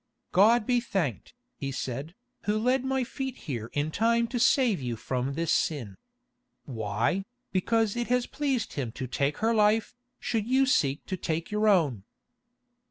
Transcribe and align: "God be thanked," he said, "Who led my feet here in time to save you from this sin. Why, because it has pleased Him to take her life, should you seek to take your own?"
"God 0.31 0.65
be 0.65 0.79
thanked," 0.79 1.35
he 1.57 1.71
said, 1.71 2.15
"Who 2.45 2.57
led 2.57 2.83
my 2.83 3.03
feet 3.03 3.37
here 3.45 3.69
in 3.73 3.91
time 3.91 4.25
to 4.29 4.39
save 4.39 4.81
you 4.81 4.95
from 4.95 5.33
this 5.35 5.53
sin. 5.53 5.95
Why, 6.65 7.23
because 7.51 7.95
it 7.95 8.07
has 8.07 8.25
pleased 8.25 8.73
Him 8.73 8.91
to 8.93 9.05
take 9.05 9.37
her 9.45 9.53
life, 9.53 9.93
should 10.19 10.47
you 10.47 10.65
seek 10.65 11.05
to 11.05 11.17
take 11.17 11.51
your 11.51 11.67
own?" 11.67 12.03